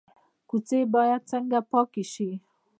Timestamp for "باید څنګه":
0.93-1.59